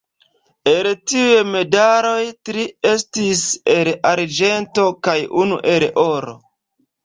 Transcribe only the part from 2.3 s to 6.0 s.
tri estis el arĝento kaj unu el